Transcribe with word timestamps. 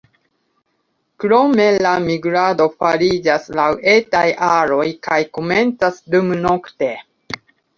Krome 1.25 1.67
la 1.87 1.91
migrado 2.05 2.67
fariĝas 2.79 3.45
laŭ 3.59 3.67
etaj 3.93 4.25
aroj 4.49 4.83
kaj 5.09 5.21
komencas 5.39 6.03
dumnokte. 6.17 6.91